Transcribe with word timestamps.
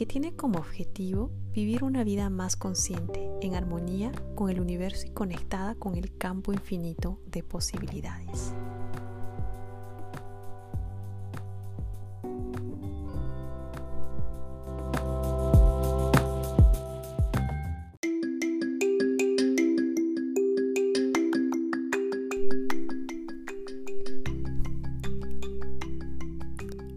que 0.00 0.06
tiene 0.06 0.34
como 0.34 0.60
objetivo 0.60 1.30
vivir 1.52 1.84
una 1.84 2.04
vida 2.04 2.30
más 2.30 2.56
consciente, 2.56 3.30
en 3.42 3.54
armonía 3.54 4.10
con 4.34 4.48
el 4.48 4.58
universo 4.58 5.06
y 5.06 5.10
conectada 5.10 5.74
con 5.74 5.94
el 5.94 6.16
campo 6.16 6.54
infinito 6.54 7.20
de 7.26 7.42
posibilidades. 7.42 8.54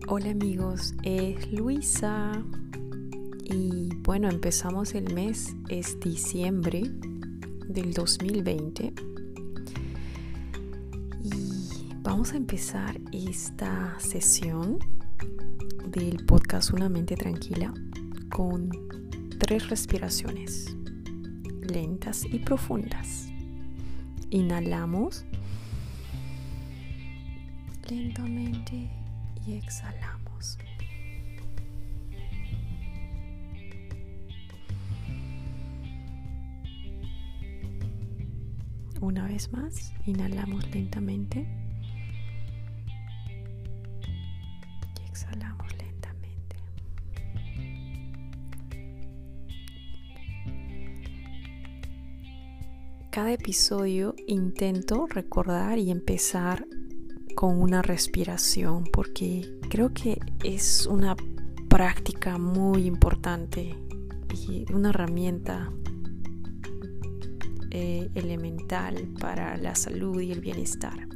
Hola 0.08 0.30
amigos, 0.30 0.96
es 1.04 1.52
Luisa 1.52 2.46
y 3.54 3.90
bueno, 4.02 4.30
empezamos 4.30 4.96
el 4.96 5.14
mes, 5.14 5.56
es 5.70 6.00
diciembre 6.00 6.82
del 7.68 7.94
2020 7.94 8.94
y 11.24 11.94
vamos 12.02 12.34
a 12.34 12.38
empezar 12.38 13.00
esta 13.12 13.96
sesión 14.00 14.80
del 15.88 16.26
podcast 16.26 16.74
Una 16.74 16.90
mente 16.90 17.16
tranquila 17.16 17.74
con 18.32 18.72
tres 19.38 19.70
respiraciones 19.70 20.76
lentas 21.62 22.26
y 22.26 22.40
profundas. 22.40 23.28
Inhalamos 24.32 25.26
lentamente 27.88 28.90
y 29.46 29.54
exhalamos. 29.54 30.13
Una 39.04 39.28
vez 39.28 39.52
más, 39.52 39.92
inhalamos 40.06 40.66
lentamente 40.74 41.46
y 44.98 45.10
exhalamos 45.10 45.68
lentamente. 45.78 46.56
Cada 53.12 53.34
episodio 53.34 54.16
intento 54.26 55.06
recordar 55.08 55.80
y 55.80 55.92
empezar 55.92 56.66
con 57.36 57.62
una 57.62 57.82
respiración 57.82 58.86
porque 58.86 59.54
creo 59.70 59.94
que 59.94 60.18
es 60.46 60.88
una 60.88 61.18
práctica 61.68 62.38
muy 62.38 62.86
importante 62.86 63.76
y 64.48 64.66
una 64.72 64.92
herramienta 64.92 65.74
eh, 67.76 68.12
elemental 68.14 69.08
para 69.20 69.58
la 69.58 69.74
salud 69.74 70.22
y 70.22 70.32
el 70.32 70.42
bienestar. 70.42 71.08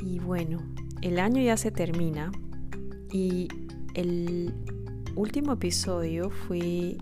Y 0.00 0.20
bueno, 0.20 0.62
el 1.02 1.18
año 1.18 1.42
ya 1.42 1.56
se 1.56 1.72
termina 1.72 2.30
y 3.12 3.48
el 3.94 4.54
último 5.16 5.54
episodio 5.54 6.30
fue 6.30 6.96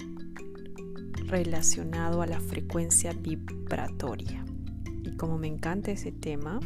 relacionado 1.27 2.23
a 2.23 2.27
la 2.27 2.41
frecuencia 2.41 3.13
vibratoria. 3.13 4.43
Y 5.03 5.11
como 5.17 5.37
me 5.37 5.49
encanta 5.49 5.91
ese 5.91 6.13
tema, 6.13 6.61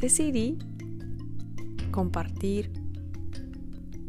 decidí 0.00 0.58
compartir 1.90 2.70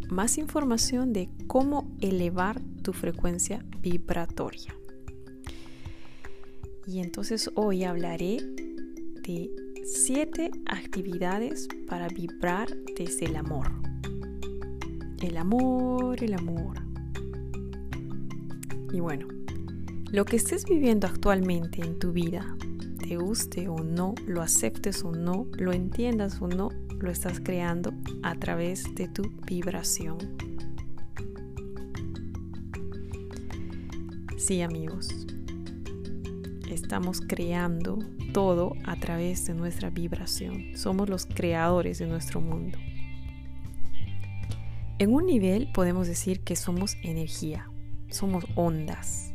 más 0.07 0.37
información 0.37 1.13
de 1.13 1.31
cómo 1.47 1.89
elevar 1.99 2.61
tu 2.83 2.93
frecuencia 2.93 3.65
vibratoria. 3.81 4.75
Y 6.87 6.99
entonces 6.99 7.49
hoy 7.55 7.83
hablaré 7.83 8.37
de 9.23 9.49
siete 9.83 10.51
actividades 10.65 11.67
para 11.87 12.07
vibrar 12.07 12.69
desde 12.97 13.25
el 13.25 13.35
amor. 13.35 13.71
El 15.21 15.37
amor, 15.37 16.23
el 16.23 16.33
amor. 16.33 16.77
Y 18.91 18.99
bueno, 18.99 19.27
lo 20.11 20.25
que 20.25 20.35
estés 20.35 20.65
viviendo 20.65 21.07
actualmente 21.07 21.81
en 21.81 21.97
tu 21.97 22.11
vida, 22.11 22.57
te 22.97 23.17
guste 23.17 23.69
o 23.69 23.77
no, 23.83 24.15
lo 24.25 24.41
aceptes 24.41 25.03
o 25.03 25.11
no, 25.11 25.47
lo 25.57 25.71
entiendas 25.71 26.41
o 26.41 26.47
no, 26.47 26.69
lo 26.99 27.11
estás 27.11 27.39
creando 27.39 27.93
a 28.23 28.35
través 28.35 28.83
de 28.95 29.07
tu 29.07 29.31
vibración. 29.45 30.17
Sí 34.41 34.63
amigos, 34.63 35.07
estamos 36.67 37.21
creando 37.21 37.99
todo 38.33 38.73
a 38.85 38.95
través 38.95 39.45
de 39.45 39.53
nuestra 39.53 39.91
vibración. 39.91 40.75
Somos 40.75 41.09
los 41.09 41.27
creadores 41.27 41.99
de 41.99 42.07
nuestro 42.07 42.41
mundo. 42.41 42.79
En 44.97 45.13
un 45.13 45.27
nivel 45.27 45.71
podemos 45.71 46.07
decir 46.07 46.39
que 46.39 46.55
somos 46.55 46.97
energía, 47.03 47.69
somos 48.09 48.45
ondas. 48.55 49.31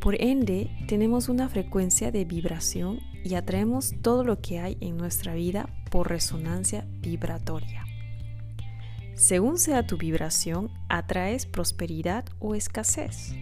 Por 0.00 0.18
ende, 0.18 0.70
tenemos 0.88 1.28
una 1.28 1.50
frecuencia 1.50 2.10
de 2.10 2.24
vibración 2.24 3.00
y 3.22 3.34
atraemos 3.34 3.96
todo 4.00 4.24
lo 4.24 4.40
que 4.40 4.60
hay 4.60 4.78
en 4.80 4.96
nuestra 4.96 5.34
vida 5.34 5.68
por 5.90 6.08
resonancia 6.08 6.86
vibratoria. 7.02 7.84
Según 9.14 9.58
sea 9.58 9.86
tu 9.86 9.98
vibración, 9.98 10.70
atraes 10.88 11.44
prosperidad 11.44 12.24
o 12.38 12.54
escasez. 12.54 13.34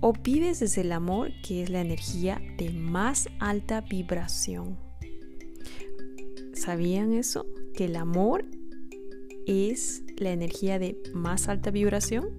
O 0.00 0.12
vives 0.12 0.60
desde 0.60 0.82
el 0.82 0.92
amor, 0.92 1.32
que 1.42 1.62
es 1.62 1.70
la 1.70 1.80
energía 1.80 2.40
de 2.58 2.70
más 2.70 3.28
alta 3.38 3.80
vibración. 3.80 4.78
¿Sabían 6.52 7.12
eso? 7.12 7.46
Que 7.74 7.86
el 7.86 7.96
amor 7.96 8.44
es 9.46 10.02
la 10.16 10.32
energía 10.32 10.78
de 10.78 11.00
más 11.14 11.48
alta 11.48 11.70
vibración. 11.70 12.30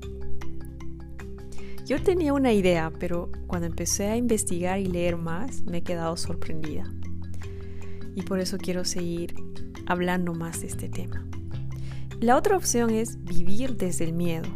Yo 1.85 2.01
tenía 2.01 2.33
una 2.33 2.51
idea, 2.51 2.91
pero 2.99 3.31
cuando 3.47 3.67
empecé 3.67 4.07
a 4.07 4.17
investigar 4.17 4.79
y 4.79 4.87
leer 4.87 5.15
más, 5.15 5.63
me 5.63 5.77
he 5.77 5.83
quedado 5.83 6.17
sorprendida. 6.17 6.91
Y 8.15 8.23
por 8.23 8.39
eso 8.39 8.57
quiero 8.57 8.83
seguir 8.83 9.33
hablando 9.85 10.33
más 10.33 10.61
de 10.61 10.67
este 10.67 10.89
tema. 10.89 11.25
La 12.19 12.35
otra 12.35 12.57
opción 12.57 12.89
es 12.89 13.23
vivir 13.23 13.77
desde 13.77 14.03
el 14.03 14.13
miedo, 14.13 14.49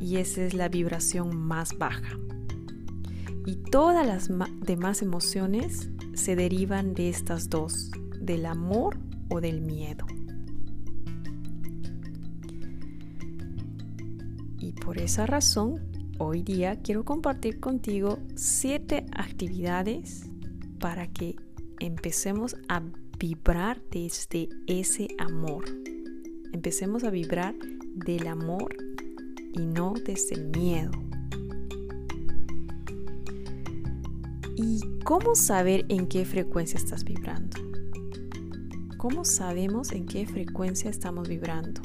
y 0.00 0.16
esa 0.16 0.42
es 0.42 0.54
la 0.54 0.68
vibración 0.68 1.36
más 1.36 1.76
baja. 1.76 2.16
Y 3.46 3.56
todas 3.70 4.06
las 4.06 4.30
demás 4.62 5.02
emociones 5.02 5.88
se 6.14 6.36
derivan 6.36 6.94
de 6.94 7.08
estas 7.08 7.48
dos, 7.48 7.90
del 8.20 8.46
amor 8.46 8.98
o 9.30 9.40
del 9.40 9.60
miedo. 9.60 10.06
Y 14.58 14.72
por 14.72 14.98
esa 14.98 15.26
razón 15.26 15.80
hoy 16.18 16.42
día 16.42 16.80
quiero 16.82 17.04
compartir 17.04 17.60
contigo 17.60 18.18
siete 18.36 19.06
actividades 19.12 20.26
para 20.78 21.06
que 21.06 21.36
empecemos 21.80 22.56
a 22.68 22.82
vibrar 23.18 23.82
desde 23.90 24.48
ese 24.66 25.08
amor. 25.18 25.64
Empecemos 26.52 27.04
a 27.04 27.10
vibrar 27.10 27.54
del 27.94 28.26
amor 28.26 28.74
y 29.52 29.66
no 29.66 29.94
desde 29.94 30.34
el 30.34 30.48
miedo. 30.48 31.09
¿Y 34.62 34.80
cómo 35.04 35.36
saber 35.36 35.86
en 35.88 36.06
qué 36.06 36.26
frecuencia 36.26 36.76
estás 36.76 37.02
vibrando? 37.02 37.56
¿Cómo 38.98 39.24
sabemos 39.24 39.90
en 39.92 40.04
qué 40.04 40.26
frecuencia 40.26 40.90
estamos 40.90 41.30
vibrando? 41.30 41.80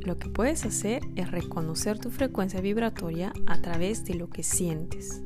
Lo 0.00 0.18
que 0.18 0.28
puedes 0.28 0.64
hacer 0.64 1.02
es 1.14 1.30
reconocer 1.30 2.00
tu 2.00 2.10
frecuencia 2.10 2.60
vibratoria 2.60 3.32
a 3.46 3.60
través 3.62 4.04
de 4.06 4.14
lo 4.14 4.28
que 4.28 4.42
sientes. 4.42 5.22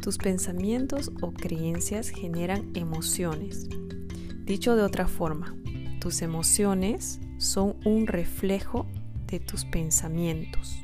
Tus 0.00 0.16
pensamientos 0.16 1.10
o 1.22 1.32
creencias 1.32 2.10
generan 2.10 2.70
emociones. 2.74 3.66
Dicho 4.44 4.76
de 4.76 4.82
otra 4.82 5.08
forma, 5.08 5.56
tus 6.00 6.22
emociones 6.22 7.18
son 7.38 7.74
un 7.84 8.06
reflejo 8.06 8.86
de 9.26 9.40
tus 9.40 9.64
pensamientos. 9.64 10.78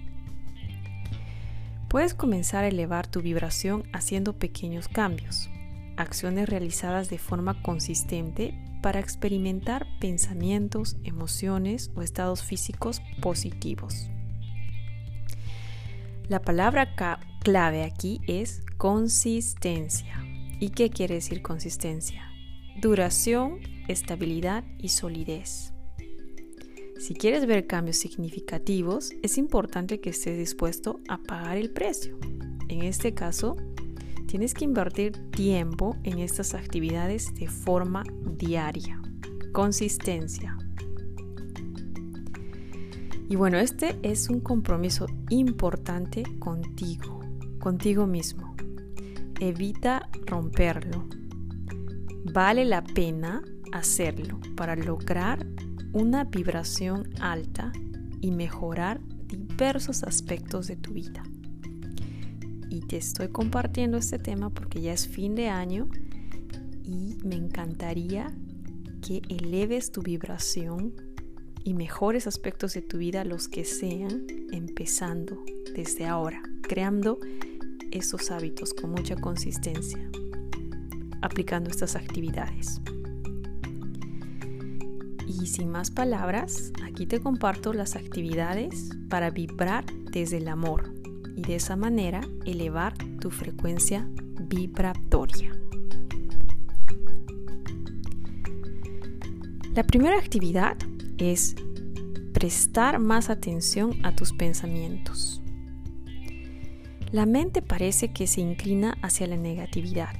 Puedes 1.95 2.13
comenzar 2.13 2.65
a 2.65 2.67
elevar 2.67 3.07
tu 3.07 3.23
vibración 3.23 3.85
haciendo 3.93 4.33
pequeños 4.33 4.89
cambios, 4.89 5.49
acciones 5.97 6.49
realizadas 6.49 7.09
de 7.09 7.19
forma 7.19 7.63
consistente 7.63 8.53
para 8.83 8.99
experimentar 8.99 9.87
pensamientos, 10.01 10.97
emociones 11.05 11.93
o 11.95 12.03
estados 12.03 12.43
físicos 12.43 13.01
positivos. 13.21 14.11
La 16.27 16.43
palabra 16.43 16.97
clave 17.45 17.85
aquí 17.85 18.21
es 18.27 18.65
consistencia. 18.77 20.17
¿Y 20.59 20.71
qué 20.71 20.91
quiere 20.91 21.15
decir 21.15 21.43
consistencia? 21.43 22.29
Duración, 22.81 23.61
estabilidad 23.87 24.65
y 24.81 24.89
solidez. 24.89 25.74
Si 27.05 27.13
quieres 27.13 27.45
ver 27.45 27.67
cambios 27.67 27.99
significativos, 27.99 29.13
es 29.23 29.37
importante 29.37 30.01
que 30.01 30.09
estés 30.09 30.39
dispuesto 30.39 31.01
a 31.07 31.19
pagar 31.19 31.59
el 31.59 31.69
precio. 31.69 32.17
En 32.71 32.83
este 32.83 33.13
caso, 33.13 33.59
tienes 34.25 34.55
que 34.55 34.65
invertir 34.65 35.13
tiempo 35.31 35.99
en 36.03 36.21
estas 36.21 36.55
actividades 36.55 37.35
de 37.35 37.47
forma 37.47 38.05
diaria. 38.39 39.03
Consistencia. 39.53 40.57
Y 43.29 43.37
bueno, 43.37 43.59
este 43.59 43.99
es 44.03 44.31
un 44.31 44.41
compromiso 44.41 45.05
importante 45.29 46.23
contigo, 46.39 47.21
contigo 47.61 48.07
mismo. 48.07 48.57
Evita 49.41 50.09
romperlo. 50.25 51.07
Vale 52.33 52.65
la 52.65 52.83
pena 52.83 53.43
hacerlo 53.73 54.41
para 54.57 54.75
lograr 54.75 55.47
una 55.95 56.25
vibración 56.25 57.09
alta 57.21 57.73
y 58.21 58.31
mejorar 58.31 59.01
diversos 59.27 60.03
aspectos 60.03 60.67
de 60.67 60.77
tu 60.77 60.93
vida 60.93 61.23
y 62.75 62.81
te 62.81 62.97
estoy 62.97 63.29
compartiendo 63.29 63.97
este 63.97 64.19
tema 64.19 64.51
porque 64.51 64.81
ya 64.81 64.93
es 64.93 65.07
fin 65.07 65.37
de 65.37 65.49
año 65.49 65.89
y 66.83 67.17
me 67.25 67.37
encantaría 67.37 68.33
que 69.01 69.23
eleves 69.29 69.93
tu 69.93 70.03
vibración 70.03 70.93
y 71.63 71.75
mejores 71.75 72.27
aspectos 72.27 72.75
de 72.75 72.83
tu 72.83 72.99
vida, 72.99 73.25
los 73.25 73.49
que 73.49 73.65
sean, 73.65 74.27
empezando 74.53 75.43
desde 75.75 76.05
ahora, 76.05 76.43
creando 76.63 77.19
esos 77.91 78.31
hábitos 78.31 78.75
con 78.75 78.91
mucha 78.91 79.17
consistencia, 79.17 80.11
aplicando 81.23 81.71
estas 81.71 81.97
actividades. 81.97 82.81
Y 85.41 85.47
sin 85.47 85.71
más 85.71 85.91
palabras, 85.91 86.73
aquí 86.85 87.07
te 87.07 87.21
comparto 87.21 87.73
las 87.73 87.97
actividades 87.97 88.91
para 89.09 89.31
vibrar 89.31 89.85
desde 90.11 90.39
el 90.39 90.49
amor 90.49 90.95
y 91.37 91.43
de 91.43 91.57
esa 91.57 91.77
manera 91.77 92.21
elevar 92.47 92.95
tu 93.21 93.31
frecuencia 93.31 94.09
vibratoria. 94.41 95.57
La 99.75 99.83
primera 99.83 100.19
actividad 100.19 100.77
es 101.19 101.57
prestar 102.33 103.01
más 103.01 103.29
atención 103.29 103.95
a 104.05 104.15
tus 104.15 104.33
pensamientos. 104.33 105.43
La 107.11 107.27
mente 107.27 107.63
parece 107.63 108.13
que 108.13 108.27
se 108.27 108.41
inclina 108.41 108.97
hacia 109.03 109.27
la 109.27 109.37
negatividad. 109.37 110.15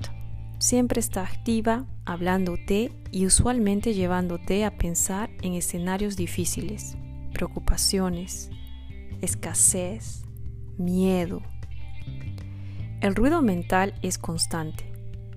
Siempre 0.65 0.99
está 0.99 1.21
activa, 1.21 1.85
hablándote 2.07 2.91
y 3.11 3.27
usualmente 3.27 3.93
llevándote 3.93 4.65
a 4.65 4.79
pensar 4.79 5.29
en 5.43 5.53
escenarios 5.53 6.17
difíciles, 6.17 6.97
preocupaciones, 7.35 8.49
escasez, 9.21 10.23
miedo. 10.79 11.43
El 13.03 13.15
ruido 13.15 13.43
mental 13.43 13.93
es 14.01 14.17
constante. 14.17 14.91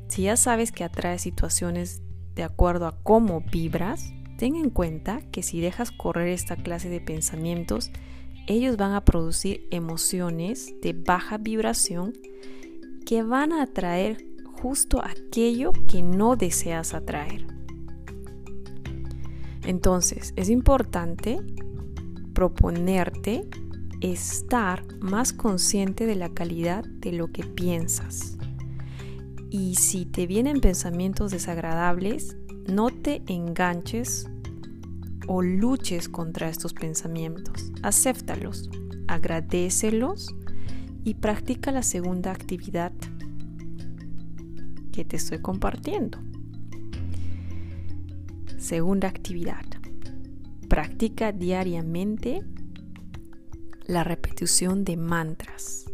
Si 0.08 0.22
ya 0.22 0.38
sabes 0.38 0.72
que 0.72 0.86
atrae 0.86 1.20
situaciones 1.20 2.02
de 2.34 2.44
acuerdo 2.44 2.88
a 2.88 2.98
cómo 3.04 3.42
vibras, 3.42 4.14
ten 4.38 4.56
en 4.56 4.70
cuenta 4.70 5.20
que 5.34 5.44
si 5.44 5.60
dejas 5.60 5.92
correr 5.92 6.30
esta 6.30 6.56
clase 6.56 6.88
de 6.88 7.02
pensamientos, 7.02 7.92
ellos 8.48 8.78
van 8.78 8.94
a 8.94 9.04
producir 9.04 9.68
emociones 9.72 10.74
de 10.82 10.94
baja 10.94 11.38
vibración 11.38 12.14
que 13.06 13.24
van 13.24 13.52
a 13.52 13.64
atraer 13.64 14.26
justo 14.62 15.02
aquello 15.04 15.72
que 15.88 16.02
no 16.02 16.36
deseas 16.36 16.94
atraer. 16.94 17.46
Entonces, 19.64 20.34
es 20.36 20.50
importante 20.50 21.40
proponerte 22.34 23.48
estar 24.02 24.84
más 25.00 25.34
consciente 25.34 26.06
de 26.06 26.16
la 26.16 26.30
calidad 26.30 26.86
de 26.86 27.12
lo 27.12 27.32
que 27.32 27.44
piensas. 27.44 28.38
Y 29.50 29.76
si 29.76 30.06
te 30.06 30.28
vienen 30.28 30.62
pensamientos 30.62 31.32
desagradables, 31.32 32.38
no 32.68 32.90
te 32.90 33.24
enganches 33.28 34.28
o 35.28 35.42
luches 35.42 36.10
contra 36.10 36.50
estos 36.50 36.74
pensamientos. 36.74 37.72
Acéptalos, 37.82 38.70
agradecelos 39.08 40.36
y 41.04 41.16
practica 41.16 41.72
la 41.72 41.84
segunda 41.84 42.32
actividad 42.32 42.92
que 44.98 45.06
te 45.06 45.18
estoy 45.18 45.38
compartiendo. 45.38 46.18
Segunda 48.58 49.08
actividad. 49.08 49.64
Practica 50.68 51.32
diariamente 51.32 52.42
la 53.86 54.04
repetición 54.04 54.84
de 54.84 54.98
mantras. 54.98 55.86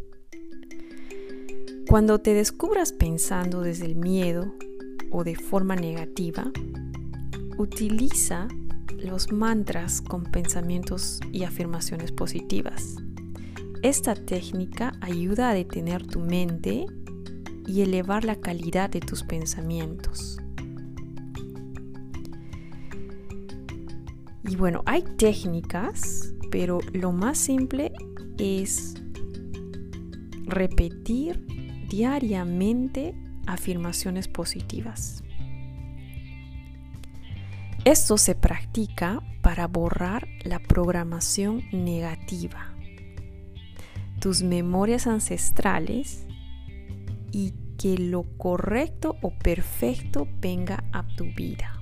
Cuando 1.90 2.20
te 2.20 2.34
descubras 2.34 2.94
pensando 2.94 3.60
desde 3.60 3.88
el 3.88 3.98
miedo 3.98 4.56
o 5.12 5.26
de 5.26 5.36
forma 5.36 5.76
negativa, 5.76 6.50
utiliza 7.58 8.48
los 9.00 9.34
mantras 9.34 10.02
con 10.02 10.24
pensamientos 10.24 11.20
y 11.34 11.44
afirmaciones 11.44 12.14
positivas. 12.14 12.96
Esta 13.82 14.16
técnica 14.16 14.94
ayuda 15.02 15.50
a 15.50 15.54
detener 15.54 16.08
tu 16.08 16.22
mente 16.22 16.86
y 17.66 17.82
elevar 17.82 18.26
la 18.26 18.36
calidad 18.36 18.90
de 18.90 19.00
tus 19.00 19.24
pensamientos. 19.24 20.38
Y 24.44 24.56
bueno, 24.56 24.84
hay 24.86 25.04
técnicas 25.18 26.34
pero 26.54 26.82
lo 26.94 27.12
más 27.12 27.40
simple 27.40 27.92
es 28.38 28.94
repetir 30.46 31.44
diariamente 31.90 33.16
afirmaciones 33.48 34.28
positivas. 34.28 35.24
Esto 37.86 38.20
se 38.20 38.36
practica 38.36 39.20
para 39.42 39.66
borrar 39.66 40.28
la 40.44 40.60
programación 40.60 41.64
negativa, 41.72 42.76
tus 44.20 44.44
memorias 44.44 45.08
ancestrales 45.08 46.28
y 47.32 47.56
que 47.78 47.98
lo 47.98 48.24
correcto 48.38 49.18
o 49.22 49.32
perfecto 49.38 50.28
venga 50.40 50.84
a 50.92 51.06
tu 51.16 51.26
vida 51.34 51.80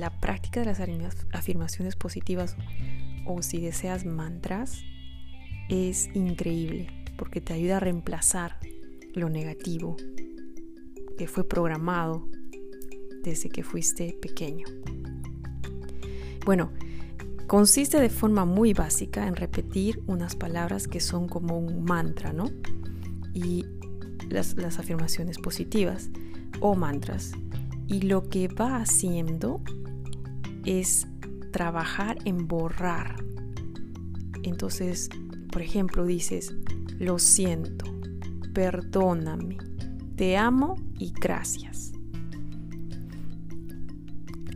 la 0.00 0.10
práctica 0.18 0.60
de 0.60 0.66
las 0.66 0.80
afirmaciones 1.32 1.94
positivas 1.94 2.56
o 3.26 3.42
si 3.42 3.60
deseas 3.60 4.04
mantras 4.04 4.82
es 5.68 6.08
increíble 6.14 6.88
porque 7.16 7.40
te 7.40 7.52
ayuda 7.52 7.76
a 7.76 7.80
reemplazar 7.80 8.58
lo 9.14 9.28
negativo 9.28 9.96
que 11.18 11.28
fue 11.28 11.46
programado 11.46 12.26
desde 13.22 13.50
que 13.50 13.62
fuiste 13.62 14.16
pequeño. 14.22 14.64
Bueno, 16.46 16.72
consiste 17.46 18.00
de 18.00 18.08
forma 18.08 18.46
muy 18.46 18.72
básica 18.72 19.26
en 19.26 19.36
repetir 19.36 20.02
unas 20.06 20.34
palabras 20.34 20.88
que 20.88 21.00
son 21.00 21.28
como 21.28 21.58
un 21.58 21.84
mantra, 21.84 22.32
¿no? 22.32 22.50
Y 23.34 23.64
las, 24.28 24.78
afirmaciones 24.78 25.38
positivas 25.38 26.10
o 26.60 26.74
mantras. 26.74 27.32
Y 27.86 28.02
lo 28.02 28.28
que 28.28 28.48
va 28.48 28.76
haciendo 28.76 29.60
es 30.64 31.06
trabajar 31.50 32.18
en 32.24 32.46
borrar. 32.46 33.16
Entonces, 34.42 35.10
por 35.50 35.62
ejemplo, 35.62 36.06
dices, 36.06 36.54
lo 36.98 37.18
siento, 37.18 37.84
perdóname, 38.54 39.58
te 40.16 40.36
amo 40.36 40.76
y 40.98 41.12
gracias. 41.12 41.92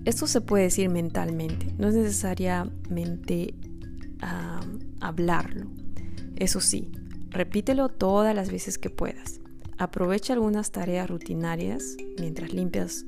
Esto 0.05 0.27
se 0.27 0.43
puede 0.43 0.65
decir 0.65 0.91
mentalmente, 0.91 1.75
no 1.79 1.89
es 1.89 1.95
necesariamente 1.95 3.55
hablarlo. 5.01 5.67
Eso 6.37 6.61
sí, 6.61 6.91
repítelo 7.35 7.89
todas 7.89 8.35
las 8.35 8.51
veces 8.51 8.79
que 8.79 8.91
puedas. 8.91 9.41
Aprovecha 9.77 10.33
algunas 10.33 10.71
tareas 10.71 11.11
rutinarias 11.11 11.97
mientras 12.19 12.53
limpias, 12.53 13.05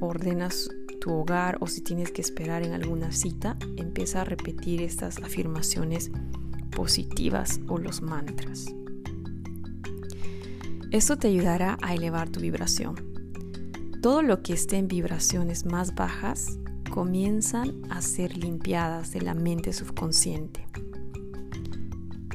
ordenas 0.00 0.70
tu 1.00 1.12
hogar 1.12 1.58
o 1.60 1.66
si 1.66 1.80
tienes 1.80 2.10
que 2.12 2.22
esperar 2.22 2.62
en 2.62 2.72
alguna 2.72 3.12
cita, 3.12 3.56
empieza 3.76 4.20
a 4.20 4.24
repetir 4.24 4.82
estas 4.82 5.18
afirmaciones 5.18 6.10
positivas 6.70 7.60
o 7.68 7.78
los 7.78 8.02
mantras. 8.02 8.66
Esto 10.92 11.16
te 11.16 11.28
ayudará 11.28 11.76
a 11.82 11.94
elevar 11.94 12.30
tu 12.30 12.40
vibración. 12.40 12.94
Todo 14.00 14.22
lo 14.22 14.42
que 14.42 14.52
esté 14.52 14.76
en 14.76 14.88
vibraciones 14.88 15.66
más 15.66 15.94
bajas 15.94 16.58
comienzan 16.90 17.82
a 17.90 18.00
ser 18.00 18.36
limpiadas 18.36 19.12
de 19.12 19.22
la 19.22 19.34
mente 19.34 19.72
subconsciente. 19.72 20.66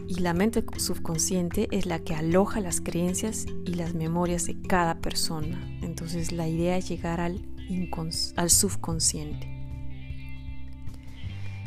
Y 0.08 0.22
la 0.22 0.34
mente 0.34 0.64
subconsciente 0.78 1.68
es 1.72 1.86
la 1.86 2.00
que 2.00 2.16
aloja 2.16 2.62
las 2.62 2.80
creencias 2.80 3.46
y 3.66 3.74
las 3.74 3.94
memorias 3.94 4.46
de 4.46 4.62
cada 4.62 4.96
persona. 5.02 5.60
Entonces 5.82 6.32
la 6.32 6.48
idea 6.48 6.78
es 6.78 6.88
llegar 6.88 7.20
al, 7.20 7.46
subconsciente. 8.48 9.54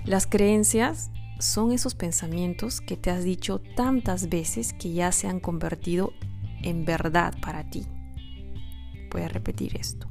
Las 0.07 0.27
creencias 0.27 1.11
son 1.39 1.73
esos 1.73 1.95
pensamientos 1.95 2.81
que 2.81 2.97
te 2.97 3.11
has 3.11 3.25
dicho 3.25 3.61
tantas 3.77 4.31
veces 4.31 4.73
que 4.73 4.93
ya 4.93 5.13
se 5.13 5.29
han 5.29 5.41
convertido 5.41 6.15
en 6.63 6.87
verdad 6.87 7.35
para 7.43 7.69
ti. 7.69 7.85
Voy 9.11 9.23
a 9.23 9.29
repetir 9.29 9.77
esto. 9.77 10.07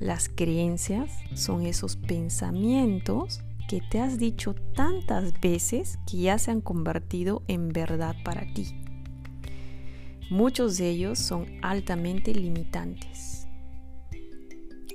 Las 0.00 0.30
creencias 0.30 1.12
son 1.34 1.66
esos 1.66 1.96
pensamientos 1.96 3.42
que 3.70 3.80
te 3.80 4.00
has 4.00 4.18
dicho 4.18 4.56
tantas 4.74 5.40
veces 5.40 6.00
que 6.04 6.16
ya 6.16 6.38
se 6.38 6.50
han 6.50 6.60
convertido 6.60 7.44
en 7.46 7.68
verdad 7.68 8.16
para 8.24 8.40
ti. 8.52 8.74
Muchos 10.28 10.76
de 10.76 10.90
ellos 10.90 11.20
son 11.20 11.46
altamente 11.62 12.34
limitantes. 12.34 13.46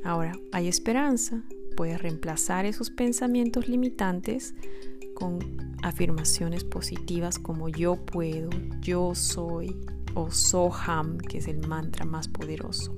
Ahora, 0.03 0.33
hay 0.51 0.67
esperanza. 0.67 1.41
Puedes 1.77 2.01
reemplazar 2.01 2.65
esos 2.65 2.89
pensamientos 2.89 3.69
limitantes 3.69 4.53
con 5.13 5.39
afirmaciones 5.81 6.65
positivas 6.65 7.39
como 7.39 7.69
yo 7.69 7.95
puedo, 8.05 8.49
yo 8.81 9.15
soy 9.15 9.73
o 10.15 10.31
Soham, 10.31 11.17
que 11.19 11.37
es 11.37 11.47
el 11.47 11.65
mantra 11.65 12.03
más 12.03 12.27
poderoso 12.27 12.93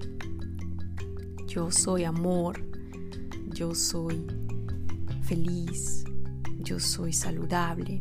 yo 1.58 1.72
soy 1.72 2.04
amor, 2.04 2.62
yo 3.48 3.74
soy 3.74 4.28
feliz, 5.28 6.06
yo 6.60 6.80
soy 6.80 7.12
saludable. 7.12 8.00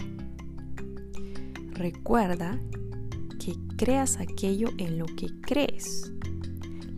Recuerda 1.72 2.60
que 3.40 3.56
creas 3.76 4.18
aquello 4.18 4.68
en 4.78 4.98
lo 4.98 5.06
que 5.06 5.28
crees. 5.40 6.12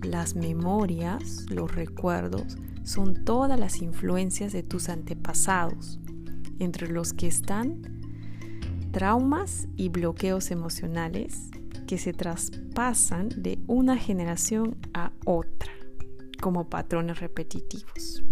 Las 0.02 0.36
memorias, 0.36 1.46
los 1.50 1.74
recuerdos, 1.74 2.58
son 2.84 3.24
todas 3.24 3.58
las 3.58 3.80
influencias 3.80 4.52
de 4.52 4.62
tus 4.62 4.90
antepasados, 4.90 5.98
entre 6.58 6.88
los 6.88 7.14
que 7.14 7.26
están 7.26 7.80
traumas 8.92 9.66
y 9.76 9.88
bloqueos 9.88 10.50
emocionales 10.50 11.50
que 11.86 11.96
se 11.96 12.12
traspasan 12.12 13.30
de 13.30 13.58
una 13.66 13.96
generación 13.96 14.76
a 14.92 15.10
otra 15.24 15.72
como 16.40 16.68
patrones 16.68 17.18
repetitivos. 17.18 18.22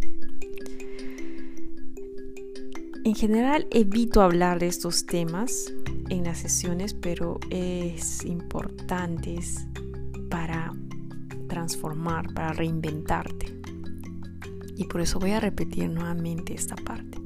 En 3.07 3.15
general 3.15 3.69
evito 3.71 4.21
hablar 4.21 4.59
de 4.59 4.67
estos 4.67 5.07
temas 5.07 5.73
en 6.09 6.25
las 6.25 6.39
sesiones, 6.39 6.93
pero 6.93 7.39
es 7.51 8.25
importante 8.25 9.39
para 10.29 10.73
transformar, 11.47 12.35
para 12.35 12.53
reinventarte. 12.53 13.61
Y 14.77 14.87
por 14.87 15.03
eso 15.03 15.21
voy 15.21 15.31
a 15.31 15.39
repetir 15.39 15.89
nuevamente 15.89 16.53
esta 16.53 16.75
parte. 16.75 17.21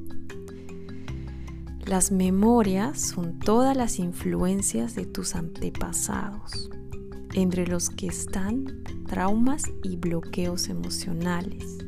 Las 1.87 2.11
memorias 2.11 3.01
son 3.01 3.39
todas 3.39 3.75
las 3.75 3.97
influencias 3.97 4.93
de 4.93 5.07
tus 5.07 5.33
antepasados, 5.33 6.69
entre 7.33 7.65
los 7.65 7.89
que 7.89 8.05
están 8.05 8.83
traumas 9.07 9.63
y 9.81 9.95
bloqueos 9.95 10.69
emocionales 10.69 11.79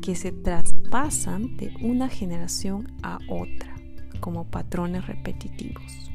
que 0.00 0.14
se 0.14 0.32
traspasan 0.32 1.56
de 1.56 1.74
una 1.80 2.08
generación 2.08 2.92
a 3.02 3.18
otra 3.28 3.74
como 4.20 4.44
patrones 4.44 5.06
repetitivos. 5.06 6.10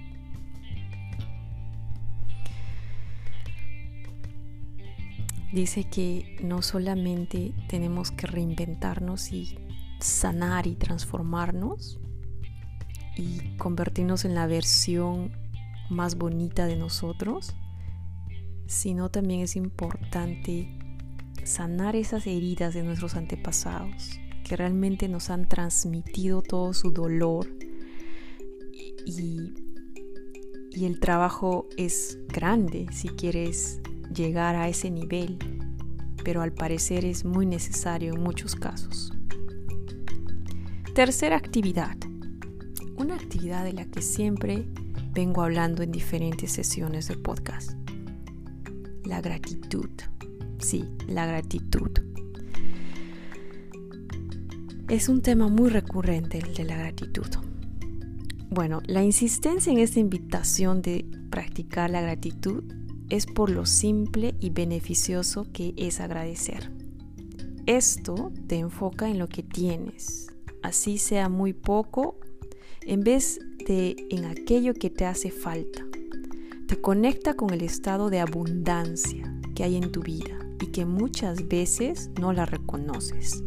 Dice 5.53 5.85
que 5.85 6.37
no 6.43 6.61
solamente 6.61 7.53
tenemos 7.69 8.11
que 8.11 8.27
reinventarnos 8.27 9.31
y 9.31 9.57
sanar 9.99 10.67
y 10.67 10.75
transformarnos 10.75 11.99
y 13.15 13.55
convertirnos 13.57 14.25
en 14.25 14.35
la 14.35 14.47
versión 14.47 15.31
más 15.89 16.15
bonita 16.15 16.65
de 16.65 16.75
nosotros, 16.75 17.55
sino 18.67 19.09
también 19.09 19.41
es 19.41 19.55
importante 19.55 20.77
sanar 21.45 21.95
esas 21.95 22.27
heridas 22.27 22.73
de 22.73 22.83
nuestros 22.83 23.15
antepasados 23.15 24.19
que 24.43 24.55
realmente 24.55 25.07
nos 25.07 25.29
han 25.29 25.47
transmitido 25.47 26.41
todo 26.41 26.73
su 26.73 26.91
dolor 26.91 27.47
y, 29.05 29.53
el 30.83 30.99
trabajo 30.99 31.67
es 31.77 32.19
grande 32.27 32.87
si 32.91 33.07
quieres 33.07 33.79
llegar 34.13 34.57
a 34.57 34.67
ese 34.67 34.91
nivel, 34.91 35.37
pero 36.23 36.41
al 36.41 36.51
parecer 36.51 37.05
es 37.05 37.23
muy 37.23 37.45
necesario 37.45 38.13
en 38.13 38.21
muchos 38.21 38.55
casos. 38.55 39.13
Tercera 40.93 41.37
actividad. 41.37 41.95
Una 42.97 43.15
actividad 43.15 43.63
de 43.63 43.71
la 43.71 43.85
que 43.85 44.01
siempre 44.01 44.67
vengo 45.13 45.43
hablando 45.43 45.81
en 45.81 45.93
diferentes 45.93 46.51
sesiones 46.51 47.07
del 47.07 47.21
podcast 47.21 47.71
la 49.05 49.21
gratitud. 49.21 49.89
Sí, 50.65 50.84
la 51.07 51.27
gratitud. 51.27 51.91
Es 54.89 55.10
un 55.10 55.22
tema 55.22 55.48
muy 55.48 55.69
recurrente 55.69 56.39
el 56.39 56.55
de 56.55 56.63
la 56.63 56.75
gratitud. 56.75 57.27
Bueno, 58.50 58.81
la 58.88 59.03
insistencia 59.03 59.72
en 59.72 59.77
esta 59.77 60.00
invitación 60.00 60.81
de 60.81 61.05
practicar 61.29 61.91
la 61.91 62.01
gratitud 62.01 62.63
es 63.12 63.27
por 63.27 63.51
lo 63.51 63.67
simple 63.67 64.34
y 64.39 64.50
beneficioso 64.50 65.45
que 65.53 65.75
es 65.77 66.00
agradecer. 66.00 66.72
Esto 67.67 68.31
te 68.48 68.57
enfoca 68.57 69.07
en 69.07 69.19
lo 69.19 69.27
que 69.27 69.43
tienes, 69.43 70.31
así 70.63 70.98
sea 70.98 71.29
muy 71.29 71.53
poco, 71.53 72.19
en 72.81 73.01
vez 73.01 73.39
de 73.67 74.07
en 74.10 74.25
aquello 74.25 74.74
que 74.74 74.89
te 74.89 75.05
hace 75.05 75.29
falta 75.29 75.86
te 76.67 76.81
conecta 76.81 77.36
con 77.36 77.53
el 77.53 77.62
estado 77.62 78.10
de 78.10 78.19
abundancia 78.19 79.31
que 79.53 79.63
hay 79.63 79.75
en 79.75 79.91
tu 79.91 80.01
vida 80.01 80.44
y 80.65 80.72
que 80.72 80.86
muchas 80.86 81.48
veces 81.48 82.10
no 82.19 82.34
la 82.34 82.45
reconoces. 82.45 83.43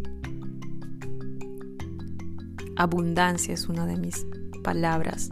Abundancia 2.77 3.55
es 3.55 3.69
una 3.69 3.87
de 3.87 3.97
mis 3.97 4.25
palabras 4.63 5.31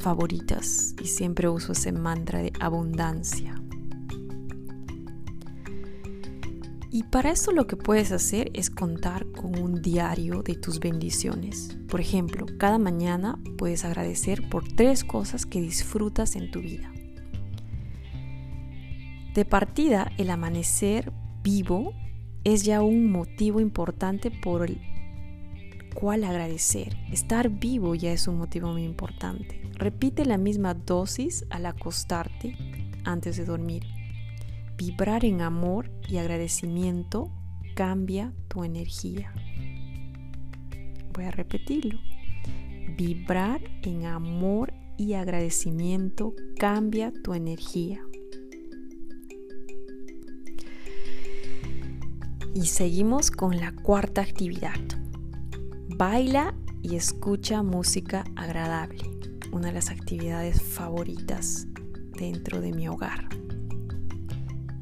favoritas 0.00 0.96
y 1.00 1.06
siempre 1.06 1.48
uso 1.48 1.72
ese 1.72 1.92
mantra 1.92 2.40
de 2.40 2.52
abundancia. 2.58 3.54
Y 6.90 7.04
para 7.04 7.30
eso 7.30 7.52
lo 7.52 7.68
que 7.68 7.76
puedes 7.76 8.10
hacer 8.10 8.50
es 8.52 8.68
contar 8.68 9.30
con 9.30 9.56
un 9.60 9.80
diario 9.80 10.42
de 10.42 10.56
tus 10.56 10.80
bendiciones. 10.80 11.78
Por 11.88 12.00
ejemplo, 12.00 12.46
cada 12.58 12.78
mañana 12.78 13.38
puedes 13.58 13.84
agradecer 13.84 14.48
por 14.48 14.66
tres 14.66 15.04
cosas 15.04 15.46
que 15.46 15.60
disfrutas 15.60 16.34
en 16.34 16.50
tu 16.50 16.60
vida. 16.60 16.90
De 19.34 19.44
partida, 19.44 20.10
el 20.18 20.28
amanecer 20.30 21.12
vivo 21.44 21.94
es 22.42 22.64
ya 22.64 22.82
un 22.82 23.12
motivo 23.12 23.60
importante 23.60 24.32
por 24.32 24.64
el 24.68 24.80
cual 25.94 26.24
agradecer. 26.24 26.96
Estar 27.12 27.48
vivo 27.48 27.94
ya 27.94 28.12
es 28.12 28.26
un 28.26 28.38
motivo 28.38 28.72
muy 28.72 28.82
importante. 28.82 29.60
Repite 29.74 30.24
la 30.24 30.36
misma 30.36 30.74
dosis 30.74 31.44
al 31.50 31.66
acostarte 31.66 32.56
antes 33.04 33.36
de 33.36 33.44
dormir. 33.44 33.84
Vibrar 34.76 35.24
en 35.24 35.42
amor 35.42 35.92
y 36.08 36.16
agradecimiento 36.16 37.30
cambia 37.76 38.32
tu 38.48 38.64
energía. 38.64 39.32
Voy 41.12 41.24
a 41.24 41.30
repetirlo. 41.30 42.00
Vibrar 42.96 43.60
en 43.82 44.06
amor 44.06 44.74
y 44.96 45.14
agradecimiento 45.14 46.34
cambia 46.58 47.12
tu 47.22 47.32
energía. 47.34 48.00
Y 52.54 52.66
seguimos 52.66 53.30
con 53.30 53.56
la 53.56 53.72
cuarta 53.72 54.22
actividad. 54.22 54.74
Baila 55.96 56.54
y 56.82 56.96
escucha 56.96 57.62
música 57.62 58.24
agradable, 58.36 59.02
una 59.52 59.68
de 59.68 59.74
las 59.74 59.90
actividades 59.90 60.60
favoritas 60.60 61.66
dentro 62.18 62.60
de 62.60 62.72
mi 62.72 62.88
hogar. 62.88 63.28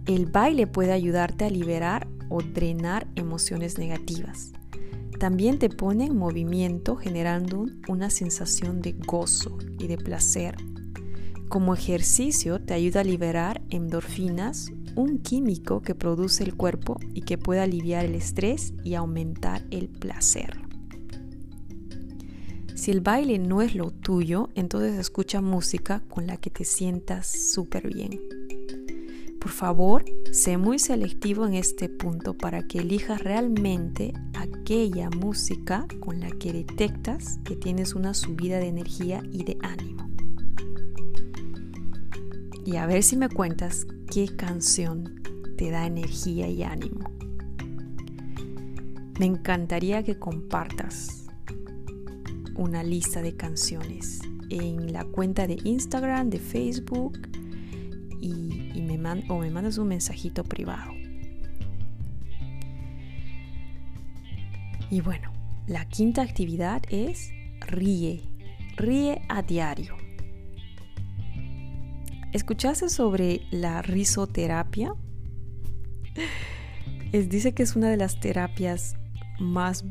El 0.07 0.27
baile 0.27 0.67
puede 0.67 0.93
ayudarte 0.93 1.45
a 1.45 1.51
liberar 1.51 2.09
o 2.31 2.41
drenar 2.43 3.07
emociones 3.15 3.79
negativas. 3.79 4.53
también 5.19 5.59
te 5.59 5.69
pone 5.69 6.07
en 6.07 6.17
movimiento 6.17 6.95
generando 6.95 7.67
una 7.89 8.09
sensación 8.09 8.81
de 8.81 8.93
gozo 8.93 9.59
y 9.79 9.89
de 9.89 9.99
placer. 9.99 10.57
Como 11.49 11.75
ejercicio 11.75 12.61
te 12.61 12.75
ayuda 12.75 13.01
a 13.01 13.05
liberar 13.05 13.61
endorfinas, 13.69 14.71
un 14.99 15.19
químico 15.19 15.81
que 15.81 15.95
produce 15.95 16.43
el 16.43 16.57
cuerpo 16.57 16.99
y 17.15 17.21
que 17.21 17.39
puede 17.39 17.61
aliviar 17.61 18.05
el 18.05 18.17
estrés 18.17 18.75
y 18.83 18.95
aumentar 18.95 19.65
el 19.71 19.89
placer. 19.89 20.59
Si 22.75 22.91
el 22.91 23.01
baile 23.01 23.39
no 23.39 23.63
es 23.63 23.77
lo 23.77 23.93
tuyo, 23.93 24.49
entonces 24.57 24.99
escucha 24.99 25.41
música 25.41 26.03
con 26.09 26.27
la 26.27 26.37
que 26.37 26.51
te 26.51 26.65
sientas 26.65 27.29
súper 27.29 27.95
bien. 27.95 28.21
Por 29.41 29.53
favor, 29.53 30.05
sé 30.33 30.57
muy 30.59 30.81
selectivo 30.81 31.47
en 31.47 31.55
este 31.55 31.89
punto 31.89 32.37
para 32.37 32.67
que 32.67 32.79
elijas 32.79 33.23
realmente 33.23 34.15
aquella 34.35 35.11
música 35.11 35.87
con 36.01 36.19
la 36.19 36.31
que 36.31 36.53
detectas 36.53 37.39
que 37.45 37.55
tienes 37.55 37.95
una 37.95 38.15
subida 38.15 38.59
de 38.59 38.67
energía 38.67 39.23
y 39.31 39.45
de 39.45 39.59
ánimo. 39.63 40.08
Y 42.69 42.77
a 42.77 42.85
ver 42.85 43.03
si 43.03 43.17
me 43.17 43.31
cuentas 43.31 43.87
qué 44.13 44.27
canción 44.37 45.23
te 45.57 45.71
da 45.71 45.87
energía 45.87 46.49
y 46.49 46.63
ánimo. 46.63 47.11
Me 49.19 49.25
encantaría 49.25 50.03
que 50.03 50.19
compartas 50.19 51.29
una 52.57 52.83
lista 52.83 53.23
de 53.23 53.35
canciones 53.35 54.21
en 54.51 54.93
la 54.93 55.07
cuenta 55.07 55.47
de 55.47 55.57
Instagram, 55.65 56.29
de 56.29 56.41
Facebook 56.41 57.19
y 58.21 58.83
me 58.83 58.99
o 59.31 59.39
me 59.39 59.51
mandas 59.51 59.79
un 59.79 59.89
mensajito 59.89 60.45
privado. 60.45 60.93
Y 64.91 65.01
bueno, 65.01 65.33
la 65.67 65.89
quinta 65.89 66.21
actividad 66.21 66.83
es 66.91 67.31
ríe, 67.61 68.25
ríe 68.77 69.23
a 69.31 69.41
diario. 69.41 69.98
¿Escuchaste 72.33 72.91
sobre 72.91 73.41
la 73.51 73.81
risoterapia? 73.81 74.95
Es, 77.13 77.31
dice 77.31 77.55
que 77.55 77.63
es 77.63 77.75
una 77.75 77.89
de 77.89 77.97
las 77.97 78.21
terapias 78.21 78.97
más 79.41 79.85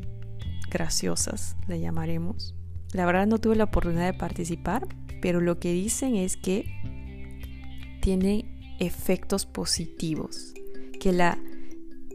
graciosas, 0.70 1.56
le 1.66 1.80
llamaremos. 1.80 2.54
La 2.92 3.06
verdad 3.06 3.26
no 3.26 3.38
tuve 3.38 3.56
la 3.56 3.64
oportunidad 3.64 4.06
de 4.06 4.16
participar, 4.16 4.86
pero 5.20 5.40
lo 5.40 5.58
que 5.58 5.72
dicen 5.72 6.14
es 6.14 6.36
que 6.36 6.64
tiene 8.00 8.76
efectos 8.78 9.44
positivos. 9.44 10.54
Que 11.00 11.12
la, 11.12 11.38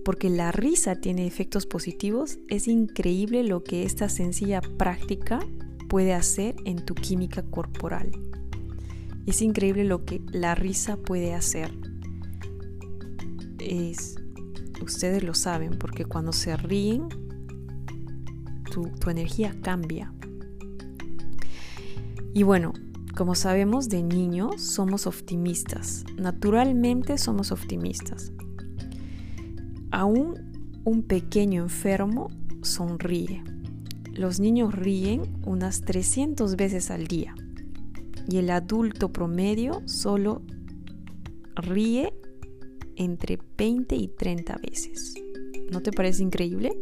porque 0.06 0.30
la 0.30 0.54
risa 0.54 0.96
tiene 1.02 1.28
efectos 1.28 1.66
positivos, 1.66 2.40
es 2.48 2.70
increíble 2.70 3.44
lo 3.44 3.64
que 3.64 3.84
esta 3.84 4.08
sencilla 4.08 4.62
práctica 4.62 5.40
puede 5.90 6.14
hacer 6.14 6.56
en 6.64 6.86
tu 6.86 6.96
química 6.96 7.44
corporal. 7.44 8.12
Es 9.26 9.42
increíble 9.42 9.86
lo 9.86 10.04
que 10.04 10.22
la 10.32 10.54
risa 10.54 10.98
puede 10.98 11.34
hacer. 11.34 11.72
Es, 13.60 14.16
ustedes 14.82 15.24
lo 15.24 15.34
saben, 15.34 15.78
porque 15.80 16.04
cuando 16.04 16.34
se 16.34 16.58
ríen, 16.58 17.08
tu, 18.70 18.90
tu 19.00 19.10
energía 19.10 19.56
cambia. 19.62 20.14
Y 22.34 22.44
bueno, 22.44 22.74
como 23.16 23.36
sabemos 23.36 23.88
de 23.88 24.04
niños 24.04 24.62
somos 24.62 25.08
optimistas, 25.08 26.04
naturalmente 26.18 27.18
somos 27.18 27.52
optimistas. 27.54 28.34
Aún 29.92 30.82
un 30.84 31.04
pequeño 31.04 31.64
enfermo 31.64 32.30
sonríe. 32.62 33.42
Los 34.12 34.42
niños 34.42 34.76
ríen 34.76 35.22
unas 35.46 35.82
300 35.82 36.56
veces 36.56 36.92
al 36.92 37.08
día 37.08 37.36
y 38.28 38.38
el 38.38 38.50
adulto 38.50 39.12
promedio 39.12 39.82
solo 39.86 40.42
ríe 41.56 42.14
entre 42.96 43.40
20 43.58 43.96
y 43.96 44.08
30 44.08 44.58
veces. 44.58 45.16
¿No 45.72 45.82
te 45.82 45.92
parece 45.92 46.24
increíble? 46.24 46.78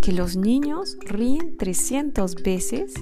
Que 0.00 0.12
los 0.12 0.36
niños 0.36 0.96
ríen 1.00 1.56
300 1.56 2.34
veces 2.36 2.94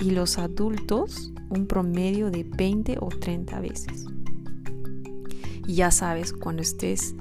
y 0.00 0.10
los 0.10 0.38
adultos 0.38 1.32
un 1.50 1.66
promedio 1.66 2.30
de 2.30 2.44
20 2.44 2.98
o 3.00 3.08
30 3.08 3.60
veces. 3.60 4.06
Y 5.66 5.74
ya 5.74 5.90
sabes, 5.90 6.32
cuando 6.32 6.62
estés 6.62 7.14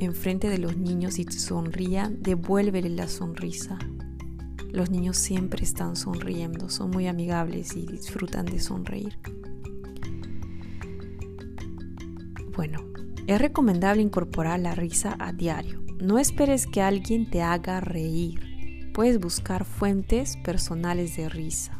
enfrente 0.00 0.48
de 0.48 0.58
los 0.58 0.76
niños 0.76 1.18
y 1.18 1.24
te 1.24 1.32
sonrían, 1.32 2.22
devuélvele 2.22 2.90
la 2.90 3.08
sonrisa. 3.08 3.78
Los 4.72 4.90
niños 4.90 5.16
siempre 5.16 5.64
están 5.64 5.96
sonriendo, 5.96 6.68
son 6.68 6.90
muy 6.90 7.06
amigables 7.06 7.76
y 7.76 7.86
disfrutan 7.86 8.46
de 8.46 8.60
sonreír. 8.60 9.18
Bueno, 12.54 12.84
es 13.26 13.40
recomendable 13.40 14.02
incorporar 14.02 14.60
la 14.60 14.74
risa 14.74 15.16
a 15.18 15.32
diario. 15.32 15.82
No 16.00 16.18
esperes 16.18 16.66
que 16.66 16.82
alguien 16.82 17.30
te 17.30 17.42
haga 17.42 17.80
reír. 17.80 18.92
Puedes 18.92 19.20
buscar 19.20 19.64
fuentes 19.64 20.36
personales 20.38 21.16
de 21.16 21.28
risa 21.28 21.76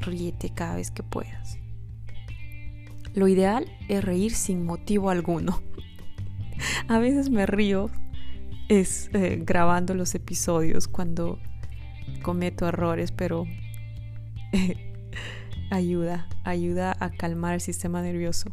ríete 0.00 0.50
cada 0.50 0.76
vez 0.76 0.90
que 0.90 1.02
puedas. 1.02 1.58
Lo 3.14 3.28
ideal 3.28 3.66
es 3.88 4.04
reír 4.04 4.32
sin 4.32 4.64
motivo 4.64 5.10
alguno. 5.10 5.62
A 6.88 6.98
veces 6.98 7.30
me 7.30 7.46
río 7.46 7.90
es 8.68 9.10
eh, 9.14 9.42
grabando 9.44 9.94
los 9.94 10.14
episodios 10.14 10.86
cuando 10.86 11.38
cometo 12.30 12.68
errores, 12.68 13.10
pero 13.10 13.44
ayuda, 15.72 16.28
ayuda 16.44 16.96
a 17.00 17.10
calmar 17.10 17.54
el 17.54 17.60
sistema 17.60 18.02
nervioso. 18.02 18.52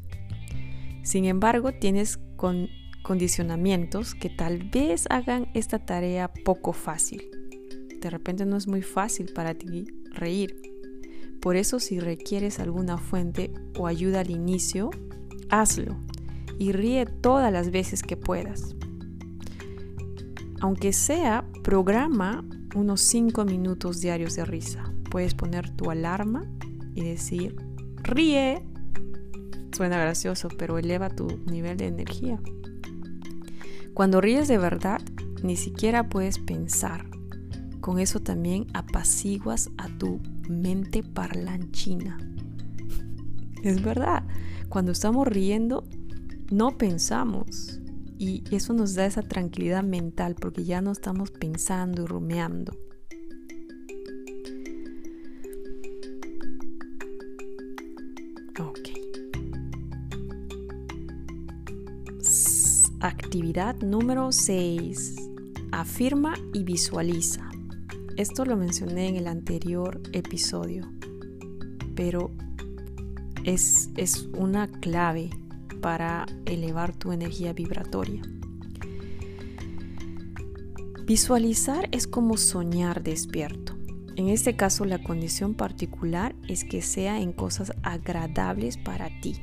Sin 1.04 1.26
embargo, 1.26 1.74
tienes 1.74 2.18
con 2.38 2.70
condicionamientos 3.04 4.16
que 4.16 4.32
tal 4.32 4.68
vez 4.72 5.06
hagan 5.12 5.48
esta 5.54 5.78
tarea 5.78 6.34
poco 6.44 6.74
fácil. 6.74 7.22
De 8.02 8.10
repente 8.10 8.48
no 8.48 8.58
es 8.58 8.68
muy 8.68 8.82
fácil 8.82 9.32
para 9.32 9.54
ti 9.54 9.86
reír. 10.12 10.60
Por 11.40 11.56
eso 11.56 11.80
si 11.80 12.00
requieres 12.00 12.60
alguna 12.60 12.98
fuente 12.98 13.54
o 13.78 13.86
ayuda 13.86 14.22
al 14.22 14.32
inicio, 14.32 14.90
hazlo 15.52 15.96
y 16.58 16.72
ríe 16.72 17.06
todas 17.06 17.54
las 17.54 17.70
veces 17.70 18.02
que 18.02 18.18
puedas. 18.18 18.76
Aunque 20.62 20.94
sea, 20.94 21.46
programa 21.63 22.44
unos 22.75 23.01
5 23.01 23.45
minutos 23.45 24.01
diarios 24.01 24.36
de 24.36 24.45
risa. 24.45 24.91
Puedes 25.10 25.34
poner 25.34 25.69
tu 25.69 25.89
alarma 25.89 26.45
y 26.95 27.03
decir, 27.03 27.56
ríe. 28.03 28.63
Suena 29.71 29.99
gracioso, 29.99 30.49
pero 30.58 30.77
eleva 30.77 31.10
tu 31.10 31.27
nivel 31.45 31.77
de 31.77 31.88
energía. 31.88 32.39
Cuando 33.93 34.21
ríes 34.21 34.47
de 34.47 34.58
verdad, 34.58 35.01
ni 35.43 35.56
siquiera 35.56 36.10
puedes 36.10 36.39
pensar. 36.39 37.06
Con 37.80 37.99
eso 37.99 38.19
también 38.19 38.67
apaciguas 38.73 39.69
a 39.77 39.88
tu 39.97 40.19
mente 40.49 41.03
parlanchina. 41.03 42.17
Es 43.63 43.84
verdad, 43.84 44.23
cuando 44.69 44.91
estamos 44.91 45.27
riendo, 45.27 45.84
no 46.51 46.77
pensamos. 46.77 47.80
Y 48.19 48.43
eso 48.51 48.73
nos 48.73 48.95
da 48.95 49.06
esa 49.06 49.21
tranquilidad 49.21 49.84
mental 49.84 50.36
porque 50.36 50.63
ya 50.63 50.82
no 50.82 50.91
estamos 50.91 51.30
pensando 51.30 52.03
y 52.03 52.06
rumeando. 52.08 52.73
Ok. 58.60 58.89
Actividad 63.01 63.75
número 63.82 64.32
6. 64.32 65.15
Afirma 65.71 66.34
y 66.53 66.63
visualiza. 66.63 67.47
Esto 68.15 68.45
lo 68.45 68.58
mencioné 68.58 69.10
en 69.10 69.15
el 69.17 69.27
anterior 69.27 70.01
episodio, 70.12 70.91
pero 71.93 72.32
es, 73.43 73.91
es 73.95 74.27
una 74.34 74.71
clave 74.71 75.30
para 75.80 76.26
elevar 76.46 76.96
tu 76.96 77.12
energía 77.12 77.54
vibratoria. 77.54 78.22
Visualizar 81.06 81.88
es 81.92 82.06
como 82.06 82.36
soñar 82.36 83.02
despierto. 83.02 83.78
En 84.18 84.30
este 84.30 84.56
caso 84.56 84.84
la 84.84 85.02
condición 85.02 85.54
particular 85.54 86.36
es 86.50 86.63
que 86.63 86.82
sea 86.82 87.22
en 87.22 87.32
cosas 87.32 87.72
agradables 87.84 88.78
para 88.78 89.10
ti. 89.22 89.36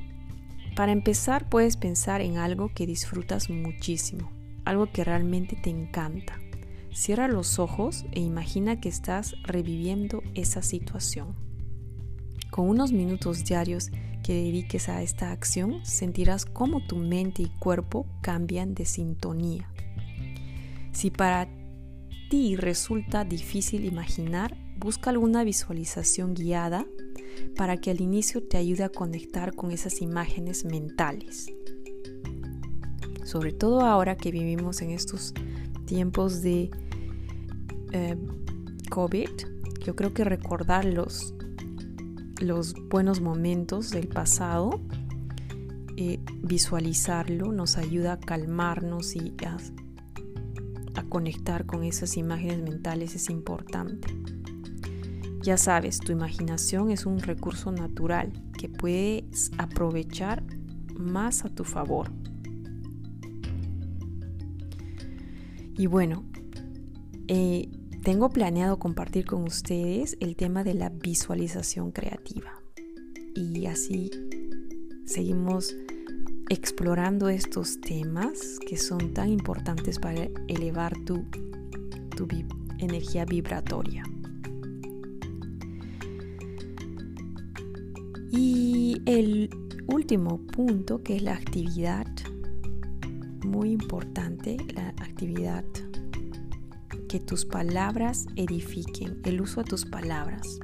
Para 0.77 0.93
empezar 0.93 1.49
puedes 1.49 1.77
pensar 1.77 2.21
en 2.21 2.37
algo 2.37 2.71
que 2.75 2.87
disfrutas 2.87 3.49
muchísimo, 3.49 4.31
algo 4.65 4.91
que 4.93 5.05
realmente 5.05 5.57
te 5.57 5.71
encanta. 5.71 6.39
Cierra 6.93 7.29
los 7.29 7.59
ojos 7.59 8.05
e 8.13 8.21
imagina 8.21 8.81
que 8.81 8.89
estás 8.89 9.35
reviviendo 9.45 10.23
esa 10.35 10.61
situación. 10.61 11.35
Con 12.51 12.69
unos 12.69 12.93
minutos 12.93 13.45
diarios 13.45 13.91
que 14.25 14.33
dediques 14.33 14.89
a 14.89 15.03
esta 15.03 15.31
acción, 15.31 15.85
sentirás 15.85 16.47
cómo 16.47 16.85
tu 16.85 16.97
mente 16.97 17.43
y 17.43 17.49
cuerpo 17.61 18.07
cambian 18.23 18.75
de 18.75 18.87
sintonía. 18.87 19.71
Si 20.93 21.11
para 21.11 21.47
ti 22.31 22.57
resulta 22.57 23.25
difícil 23.25 23.85
imaginar, 23.85 24.57
busca 24.79 25.11
alguna 25.11 25.45
visualización 25.45 26.35
guiada 26.35 26.87
para 27.55 27.77
que 27.77 27.91
al 27.91 28.01
inicio 28.01 28.43
te 28.43 28.57
ayude 28.57 28.85
a 28.85 28.89
conectar 28.89 29.55
con 29.55 29.71
esas 29.71 30.01
imágenes 30.01 30.65
mentales. 30.65 31.53
Sobre 33.25 33.53
todo 33.53 33.83
ahora 33.83 34.17
que 34.17 34.31
vivimos 34.31 34.81
en 34.81 34.91
estos 34.91 35.35
tiempos 35.85 36.41
de 36.41 36.71
eh, 37.93 38.17
COVID, 38.89 39.29
yo 39.85 39.95
creo 39.95 40.15
que 40.15 40.25
recordar 40.25 40.87
los, 42.41 42.75
buenos 42.89 43.21
momentos 43.21 43.91
del 43.91 44.09
pasado, 44.09 44.81
eh, 45.97 46.21
visualizarlo, 46.43 47.53
nos 47.53 47.77
ayuda 47.77 48.15
a 48.15 48.21
calmarnos 48.21 49.15
y 49.17 49.35
a, 49.47 49.57
a 50.95 51.03
conectar 51.05 51.67
con 51.67 51.85
esas 51.85 52.17
imágenes 52.17 52.63
mentales 52.63 53.15
es 53.15 53.31
importante. 53.31 54.09
Ya 55.43 55.57
sabes, 55.59 56.01
tu 56.01 56.11
imaginación 56.11 56.91
es 56.91 57.05
un 57.05 57.19
recurso 57.21 57.71
natural 57.71 58.33
que 58.59 58.69
puedes 58.69 59.51
aprovechar 59.59 60.43
más 60.97 61.45
a 61.45 61.51
tu 61.51 61.65
favor. 61.65 62.11
Y 65.77 65.87
bueno, 65.87 66.25
eh, 67.29 67.69
tengo 68.05 68.29
planeado 68.29 68.79
compartir 68.79 69.25
con 69.25 69.45
ustedes 69.45 70.19
el 70.21 70.37
tema 70.37 70.63
de 70.63 70.75
la 70.75 70.91
visualización 70.91 71.91
creativa. 71.91 72.53
Y 73.35 73.65
así 73.65 74.11
seguimos 75.07 75.75
explorando 76.51 77.31
estos 77.31 77.81
temas 77.81 78.59
que 78.69 78.77
son 78.77 79.15
tan 79.15 79.31
importantes 79.31 79.99
para 79.99 80.29
elevar 80.49 80.93
tu, 81.07 81.25
tu 82.15 82.29
energía 82.79 83.25
vibratoria. 83.25 84.03
Y 88.31 89.01
el 89.07 89.49
último 89.87 90.47
punto, 90.49 91.03
que 91.03 91.17
es 91.17 91.23
la 91.23 91.37
actividad, 91.37 92.07
muy 93.47 93.71
importante, 93.71 94.59
la 94.75 94.89
actividad 94.89 95.65
que 97.15 97.21
tus 97.21 97.45
palabras 97.45 98.27
edifiquen, 98.35 99.21
el 99.23 99.41
uso 99.41 99.63
de 99.63 99.71
tus 99.71 99.85
palabras. 99.85 100.59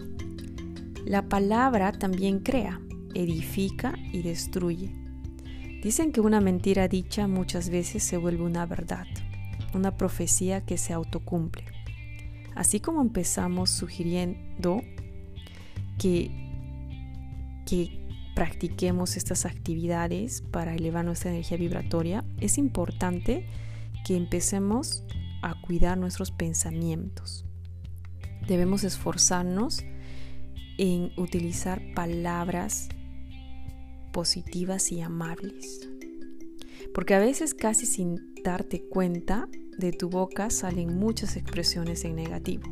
La 1.07 1.29
palabra 1.29 1.93
también 1.93 2.41
crea, 2.41 2.81
edifica 3.15 3.95
y 4.13 4.23
destruye. 4.23 4.93
Dicen 5.81 6.11
que 6.11 6.21
una 6.21 6.41
mentira 6.41 6.89
dicha 6.89 7.29
muchas 7.29 7.71
veces 7.71 8.03
se 8.03 8.17
vuelve 8.17 8.43
una 8.43 8.67
verdad, 8.67 9.07
una 9.75 9.97
profecía 9.97 10.63
que 10.63 10.77
se 10.77 10.93
autocumple. 10.93 11.63
Así 12.57 12.81
como 12.81 13.01
empezamos 13.01 13.71
sugiriendo 13.71 14.83
que, 16.01 16.33
que 17.65 18.09
practiquemos 18.35 19.17
estas 19.17 19.47
actividades 19.47 20.43
para 20.51 20.75
elevar 20.75 21.05
nuestra 21.05 21.31
energía 21.31 21.59
vibratoria, 21.59 22.25
es 22.41 22.59
importante 22.59 23.47
que 24.05 24.17
empecemos 24.17 25.05
cuidar 25.71 25.97
nuestros 25.97 26.33
pensamientos. 26.33 27.45
Debemos 28.49 28.83
esforzarnos 28.83 29.85
en 30.79 31.13
utilizar 31.17 31.81
palabras 31.95 32.89
positivas 34.13 34.91
y 34.91 35.01
amables. 35.01 35.89
Porque 36.93 37.15
a 37.15 37.21
veces 37.21 37.55
casi 37.55 37.87
sin 37.87 38.35
darte 38.43 38.83
cuenta 38.83 39.47
de 39.79 39.93
tu 39.93 40.11
boca 40.11 40.51
salen 40.51 40.99
muchas 40.99 41.37
expresiones 41.37 42.05
en 42.05 42.17
negativo. 42.17 42.65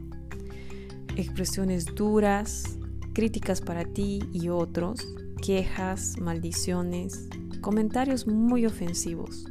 Expresiones 1.14 1.84
duras, 1.84 2.80
críticas 3.12 3.60
para 3.60 3.84
ti 3.84 4.18
y 4.32 4.48
otros, 4.48 5.06
quejas, 5.40 6.18
maldiciones, 6.18 7.28
comentarios 7.60 8.26
muy 8.26 8.66
ofensivos, 8.66 9.46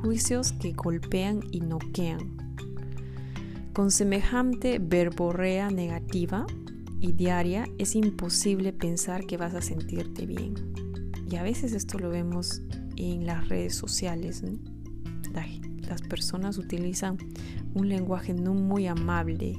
juicios 0.00 0.52
que 0.52 0.74
golpean 0.74 1.40
y 1.50 1.58
noquean. 1.58 2.47
Con 3.78 3.92
semejante 3.92 4.80
verborrea 4.80 5.70
negativa 5.70 6.48
y 6.98 7.12
diaria 7.12 7.68
es 7.78 7.94
imposible 7.94 8.72
pensar 8.72 9.24
que 9.24 9.36
vas 9.36 9.54
a 9.54 9.62
sentirte 9.62 10.26
bien. 10.26 10.54
Y 11.30 11.36
a 11.36 11.44
veces 11.44 11.72
esto 11.74 11.96
lo 11.96 12.10
vemos 12.10 12.60
en 12.96 13.24
las 13.24 13.48
redes 13.48 13.76
sociales. 13.76 14.42
las 15.86 16.02
personas 16.02 16.58
utilizan 16.58 17.18
un 17.72 17.88
lenguaje 17.88 18.34
no 18.34 18.52
muy 18.52 18.88
amable. 18.88 19.56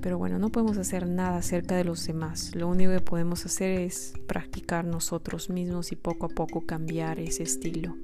Pero 0.00 0.16
bueno, 0.16 0.38
no 0.38 0.50
podemos 0.50 0.78
hacer 0.78 1.08
nada 1.08 1.38
acerca 1.38 1.76
de 1.76 1.82
los 1.82 2.06
demás. 2.06 2.54
Lo 2.54 2.68
único 2.68 2.92
que 2.92 3.00
podemos 3.00 3.44
hacer 3.46 3.80
es 3.80 4.12
practicar 4.28 4.84
nosotros 4.84 5.50
mismos 5.50 5.90
y 5.90 5.96
poco 5.96 6.26
a 6.26 6.28
poco 6.28 6.66
cambiar 6.66 7.18
ese 7.18 7.42
estilo. 7.42 7.96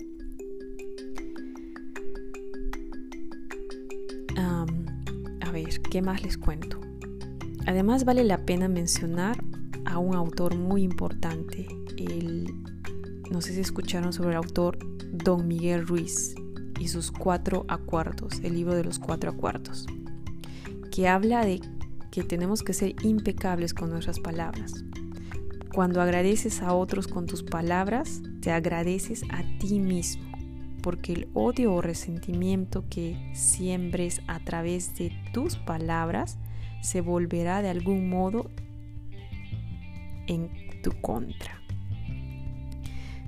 ¿Qué 5.94 6.02
más 6.02 6.24
les 6.24 6.36
cuento? 6.36 6.80
Además 7.66 8.04
vale 8.04 8.24
la 8.24 8.44
pena 8.44 8.66
mencionar 8.66 9.40
a 9.84 9.98
un 9.98 10.16
autor 10.16 10.56
muy 10.56 10.82
importante. 10.82 11.68
El, 11.96 12.52
no 13.30 13.40
sé 13.40 13.54
si 13.54 13.60
escucharon 13.60 14.12
sobre 14.12 14.30
el 14.30 14.36
autor 14.38 14.76
Don 15.12 15.46
Miguel 15.46 15.86
Ruiz 15.86 16.34
y 16.80 16.88
sus 16.88 17.12
cuatro 17.12 17.64
acuerdos, 17.68 18.40
el 18.42 18.54
libro 18.54 18.74
de 18.74 18.82
los 18.82 18.98
cuatro 18.98 19.30
acuerdos, 19.30 19.86
que 20.90 21.06
habla 21.06 21.44
de 21.44 21.60
que 22.10 22.24
tenemos 22.24 22.64
que 22.64 22.72
ser 22.72 22.96
impecables 23.04 23.72
con 23.72 23.90
nuestras 23.90 24.18
palabras. 24.18 24.84
Cuando 25.72 26.02
agradeces 26.02 26.60
a 26.62 26.74
otros 26.74 27.06
con 27.06 27.26
tus 27.26 27.44
palabras, 27.44 28.20
te 28.40 28.50
agradeces 28.50 29.22
a 29.30 29.44
ti 29.60 29.78
mismo, 29.78 30.23
porque 30.84 31.14
el 31.14 31.28
odio 31.32 31.72
o 31.72 31.80
resentimiento 31.80 32.84
que 32.90 33.16
siembres 33.32 34.20
a 34.26 34.38
través 34.40 34.94
de 34.96 35.10
tus 35.32 35.56
palabras 35.56 36.36
se 36.82 37.00
volverá 37.00 37.62
de 37.62 37.70
algún 37.70 38.10
modo 38.10 38.50
en 40.26 40.50
tu 40.82 40.90
contra. 41.00 41.58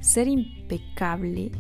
Ser 0.01 0.29
impecable 0.29 1.51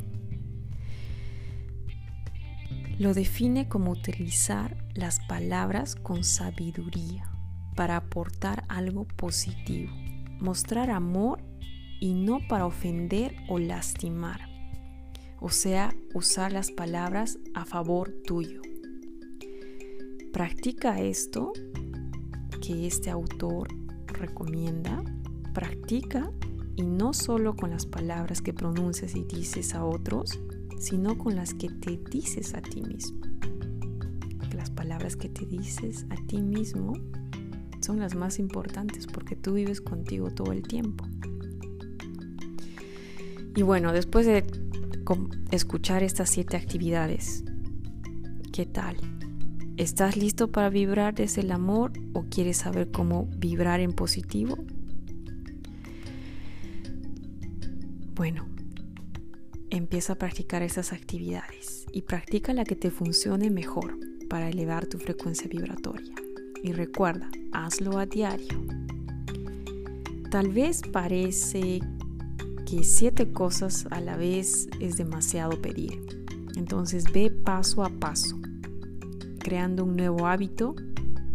lo 2.99 3.15
define 3.15 3.67
como 3.67 3.93
utilizar 3.93 4.77
las 4.93 5.21
palabras 5.21 5.97
con 5.97 6.25
sabiduría 6.25 7.31
para 7.75 7.97
aportar 7.97 8.65
algo 8.69 9.07
positivo, 9.07 9.95
mostrar 10.41 10.91
amor 10.91 11.43
y 12.01 12.13
no 12.13 12.41
para 12.49 12.67
ofender 12.67 13.35
o 13.49 13.59
lastimar, 13.59 14.56
o 15.41 15.51
sea, 15.51 15.95
usar 16.15 16.53
las 16.53 16.71
palabras 16.71 17.39
a 17.55 17.65
favor 17.65 18.15
tuyo. 18.25 18.63
Practica 20.33 21.01
esto 21.01 21.53
que 22.61 22.87
este 22.87 23.11
autor 23.11 23.69
recomienda, 24.07 25.03
practica 25.55 26.31
y 26.75 26.83
no 26.83 27.13
solo 27.13 27.57
con 27.57 27.71
las 27.71 27.87
palabras 27.87 28.43
que 28.43 28.53
pronuncias 28.53 29.15
y 29.15 29.25
dices 29.25 29.75
a 29.75 29.85
otros, 29.85 30.39
sino 30.79 31.17
con 31.17 31.37
las 31.37 31.55
que 31.55 31.69
te 31.69 31.99
dices 32.11 32.55
a 32.55 32.61
ti 32.61 32.83
mismo. 32.83 33.21
Las 34.55 34.71
palabras 34.71 35.17
que 35.17 35.29
te 35.29 35.47
dices 35.47 36.07
a 36.11 36.17
ti 36.27 36.41
mismo 36.41 36.95
son 37.81 37.99
las 37.99 38.15
más 38.15 38.39
importantes 38.39 39.07
porque 39.07 39.37
tú 39.37 39.55
vives 39.55 39.81
contigo 39.81 40.31
todo 40.31 40.53
el 40.53 40.63
tiempo. 40.63 41.05
Y 43.55 43.63
bueno, 43.63 43.93
después 43.93 44.27
de 44.27 44.45
escuchar 45.51 46.03
estas 46.03 46.31
siete 46.31 46.57
actividades, 46.57 47.45
¿qué 48.53 48.67
tal? 48.67 48.97
¿Estás 49.77 50.17
listo 50.17 50.51
para 50.51 50.71
vibrar 50.71 51.15
desde 51.15 51.43
el 51.43 51.53
amor 51.53 51.93
o 52.15 52.25
quieres 52.25 52.59
saber 52.59 52.91
cómo 52.91 53.29
vibrar 53.37 53.81
en 53.81 53.93
positivo? 53.93 54.57
Bueno, 58.15 58.47
Empieza 59.71 60.13
a 60.13 60.17
practicar 60.17 60.63
esas 60.63 60.93
actividades 60.93 61.87
y 61.93 62.03
practica 62.03 62.55
la 62.55 62.65
que 62.65 62.77
te 62.77 62.91
funcione 62.91 63.51
mejor 63.51 63.99
para 64.29 64.49
elevar 64.49 64.87
tu 64.87 64.99
frecuencia 64.99 65.49
vibratoria. 65.49 66.15
Y 66.63 66.73
recuerda, 66.73 67.29
hazlo 67.53 67.99
a 67.99 68.07
diario. 68.07 68.65
Tal 70.31 70.49
vez 70.49 70.83
parece 70.93 71.81
que 72.67 72.85
siete 72.85 73.33
cosas 73.33 73.87
a 73.91 74.01
la 74.01 74.17
vez 74.17 74.69
es 74.81 74.97
demasiado 74.97 75.63
pedir. 75.63 76.27
Entonces 76.57 77.05
ve 77.13 77.31
paso 77.31 77.85
a 77.85 77.89
paso, 77.89 78.39
creando 79.39 79.85
un 79.85 79.97
nuevo 79.97 80.27
hábito 80.27 80.75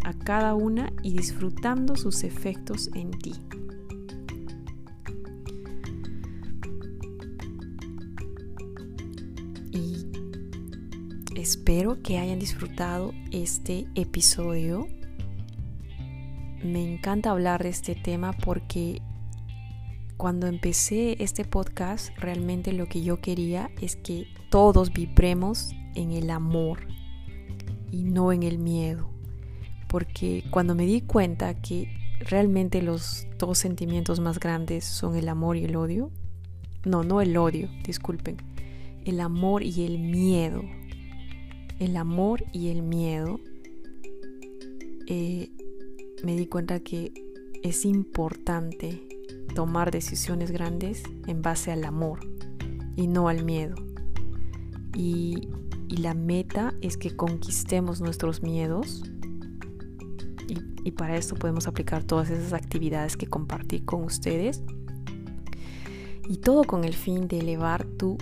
a 0.03 0.13
cada 0.13 0.53
una 0.53 0.91
y 1.01 1.13
disfrutando 1.13 1.95
sus 1.95 2.23
efectos 2.23 2.89
en 2.93 3.11
ti. 3.11 3.33
espero 11.41 12.01
que 12.03 12.19
hayan 12.19 12.39
disfrutado 12.39 13.13
este 13.31 13.87
episodio. 13.95 14.87
Me 16.63 16.93
encanta 16.93 17.31
hablar 17.31 17.63
de 17.63 17.69
este 17.69 17.95
tema 17.95 18.33
porque 18.33 19.01
cuando 20.21 20.45
empecé 20.45 21.15
este 21.17 21.45
podcast 21.45 22.15
realmente 22.15 22.73
lo 22.73 22.85
que 22.85 23.01
yo 23.01 23.21
quería 23.21 23.71
es 23.81 23.95
que 23.95 24.27
todos 24.51 24.93
vibremos 24.93 25.71
en 25.95 26.11
el 26.11 26.29
amor 26.29 26.81
y 27.89 28.03
no 28.03 28.31
en 28.31 28.43
el 28.43 28.59
miedo. 28.59 29.09
Porque 29.87 30.43
cuando 30.51 30.75
me 30.75 30.85
di 30.85 31.01
cuenta 31.01 31.59
que 31.59 31.91
realmente 32.19 32.83
los 32.83 33.25
dos 33.39 33.57
sentimientos 33.57 34.19
más 34.19 34.39
grandes 34.39 34.85
son 34.85 35.15
el 35.15 35.27
amor 35.27 35.57
y 35.57 35.63
el 35.63 35.75
odio, 35.75 36.11
no, 36.85 37.01
no 37.01 37.19
el 37.19 37.35
odio, 37.35 37.67
disculpen, 37.83 38.37
el 39.05 39.21
amor 39.21 39.63
y 39.63 39.85
el 39.87 39.97
miedo. 39.97 40.61
El 41.79 41.97
amor 41.97 42.43
y 42.53 42.67
el 42.67 42.83
miedo, 42.83 43.39
eh, 45.07 45.49
me 46.23 46.35
di 46.35 46.45
cuenta 46.45 46.79
que 46.79 47.11
es 47.63 47.85
importante 47.85 49.10
tomar 49.53 49.91
decisiones 49.91 50.51
grandes 50.51 51.03
en 51.27 51.41
base 51.41 51.71
al 51.71 51.83
amor 51.85 52.19
y 52.95 53.07
no 53.07 53.27
al 53.27 53.43
miedo. 53.43 53.75
Y, 54.95 55.49
y 55.87 55.97
la 55.97 56.13
meta 56.13 56.73
es 56.81 56.97
que 56.97 57.15
conquistemos 57.15 58.01
nuestros 58.01 58.41
miedos 58.43 59.03
y, 60.47 60.57
y, 60.83 60.91
para 60.91 61.15
esto 61.15 61.35
podemos 61.35 61.67
aplicar 61.67 62.03
todas 62.03 62.29
esas 62.29 62.53
actividades 62.53 63.15
que 63.15 63.27
compartí 63.27 63.81
con 63.81 64.03
ustedes 64.03 64.63
y 66.27 66.37
todo 66.37 66.63
con 66.63 66.83
el 66.83 66.93
fin 66.93 67.27
de 67.27 67.39
elevar 67.39 67.85
tu 67.85 68.17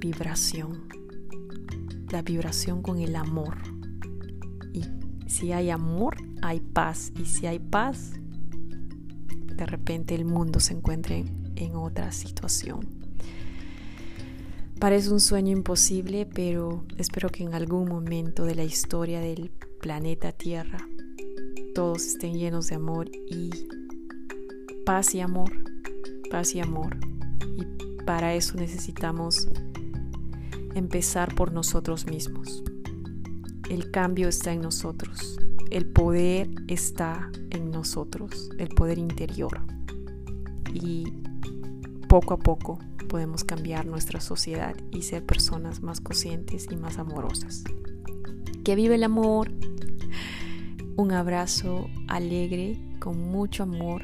vibración, 0.00 0.88
la 2.10 2.22
vibración 2.22 2.82
con 2.82 2.98
el 2.98 3.16
amor. 3.16 3.58
Y 4.72 4.84
si 5.26 5.52
hay 5.52 5.70
amor, 5.70 6.16
hay 6.42 6.60
paz. 6.60 7.12
Y 7.18 7.24
si 7.26 7.46
hay 7.46 7.58
paz, 7.58 8.19
de 9.60 9.66
repente 9.66 10.14
el 10.14 10.24
mundo 10.24 10.58
se 10.58 10.72
encuentra 10.72 11.14
en, 11.14 11.52
en 11.56 11.76
otra 11.76 12.12
situación. 12.12 12.80
Parece 14.78 15.10
un 15.10 15.20
sueño 15.20 15.52
imposible, 15.52 16.26
pero 16.26 16.84
espero 16.96 17.28
que 17.28 17.42
en 17.42 17.54
algún 17.54 17.86
momento 17.86 18.44
de 18.44 18.54
la 18.54 18.64
historia 18.64 19.20
del 19.20 19.50
planeta 19.80 20.32
Tierra 20.32 20.78
todos 21.74 22.06
estén 22.06 22.38
llenos 22.38 22.68
de 22.68 22.76
amor 22.76 23.10
y 23.28 23.50
paz 24.86 25.14
y 25.14 25.20
amor, 25.20 25.52
paz 26.30 26.54
y 26.54 26.60
amor. 26.60 26.96
Y 27.56 28.02
para 28.04 28.34
eso 28.34 28.56
necesitamos 28.56 29.48
empezar 30.74 31.34
por 31.34 31.52
nosotros 31.52 32.06
mismos. 32.06 32.64
El 33.68 33.90
cambio 33.90 34.28
está 34.28 34.52
en 34.52 34.62
nosotros. 34.62 35.39
El 35.70 35.86
poder 35.86 36.50
está 36.66 37.30
en 37.50 37.70
nosotros, 37.70 38.50
el 38.58 38.68
poder 38.68 38.98
interior. 38.98 39.60
Y 40.74 41.04
poco 42.08 42.34
a 42.34 42.38
poco 42.38 42.78
podemos 43.08 43.44
cambiar 43.44 43.86
nuestra 43.86 44.20
sociedad 44.20 44.74
y 44.90 45.02
ser 45.02 45.24
personas 45.24 45.80
más 45.80 46.00
conscientes 46.00 46.66
y 46.70 46.76
más 46.76 46.98
amorosas. 46.98 47.64
Que 48.64 48.74
vive 48.74 48.96
el 48.96 49.04
amor. 49.04 49.52
Un 50.96 51.12
abrazo 51.12 51.88
alegre, 52.08 52.78
con 52.98 53.18
mucho 53.18 53.62
amor 53.62 54.02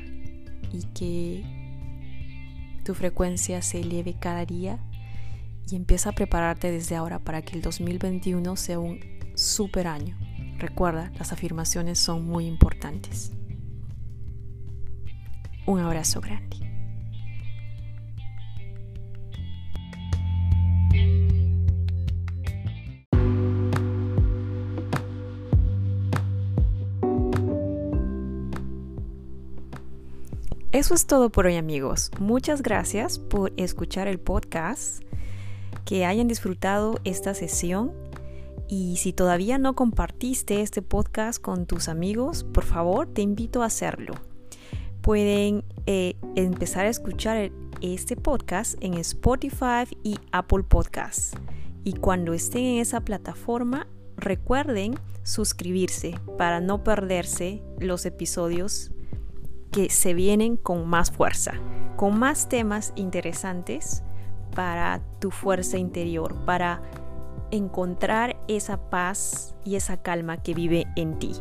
y 0.73 0.85
que 0.95 1.45
tu 2.85 2.95
frecuencia 2.95 3.61
se 3.61 3.81
eleve 3.81 4.17
cada 4.19 4.47
día 4.47 4.79
y 5.71 5.77
empieza 5.77 6.11
a 6.11 6.13
prepararte 6.13 6.71
desde 6.71 6.95
ahora 6.95 7.19
para 7.19 7.43
que 7.43 7.57
el 7.57 7.63
2021 7.63 8.57
sea 8.57 8.79
un 8.79 9.01
super 9.35 9.89
año. 9.89 10.17
Recuerda, 10.59 11.13
las 11.19 11.33
afirmaciones 11.33 11.99
son 11.99 12.25
muy 12.25 12.47
importantes. 12.47 13.33
Un 15.67 15.81
abrazo 15.81 16.21
grande. 16.21 16.57
Eso 30.73 30.95
es 30.95 31.07
todo 31.07 31.31
por 31.31 31.47
hoy 31.47 31.57
amigos. 31.57 32.11
Muchas 32.21 32.61
gracias 32.61 33.19
por 33.19 33.51
escuchar 33.57 34.09
el 34.09 34.21
podcast 34.21 35.03
que 35.87 36.05
hayan 36.05 36.29
disfrutado 36.29 37.01
esta 37.05 37.33
sesión 37.33 38.06
y 38.69 38.97
si 38.97 39.13
todavía 39.13 39.59
no 39.59 39.75
compartiste 39.75 40.61
este 40.61 40.83
podcast 40.83 41.41
con 41.41 41.67
tus 41.67 41.89
amigos, 41.89 42.45
por 42.45 42.65
favor 42.65 43.07
te 43.07 43.23
invito 43.23 43.63
a 43.63 43.67
hacerlo. 43.67 44.15
Pueden 45.03 45.65
eh, 45.87 46.17
empezar 46.35 46.87
a 46.87 46.91
escuchar 46.91 47.53
este 47.81 48.17
podcast 48.17 48.75
en 48.81 48.95
Spotify 48.95 49.85
y 50.03 50.17
Apple 50.33 50.65
Podcasts. 50.65 51.37
Y 51.85 51.93
cuando 51.93 52.33
estén 52.33 52.65
en 52.65 52.81
esa 52.81 53.01
plataforma, 53.01 53.87
recuerden 54.17 54.95
suscribirse 55.23 56.19
para 56.37 56.61
no 56.61 56.83
perderse 56.83 57.63
los 57.79 58.05
episodios 58.07 58.91
que 59.71 59.91
se 59.91 60.15
vienen 60.15 60.57
con 60.57 60.89
más 60.89 61.13
fuerza, 61.13 61.53
con 61.97 62.19
más 62.19 62.49
temas 62.49 62.93
interesantes 62.97 64.03
para 64.55 65.03
tu 65.21 65.31
fuerza 65.31 65.79
interior, 65.79 66.35
para 66.45 66.83
encontrar 67.51 68.37
esa 68.49 68.77
paz 68.77 69.55
y 69.65 69.77
esa 69.77 69.97
calma 69.97 70.43
que 70.43 70.55
vive 70.55 70.87
en 70.97 71.19
ti. 71.19 71.33